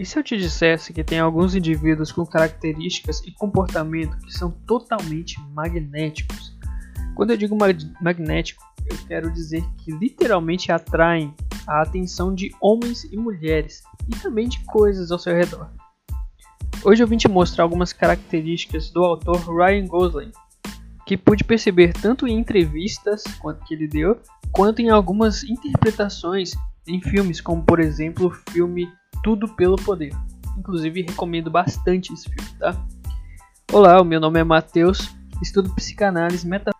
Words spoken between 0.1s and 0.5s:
eu te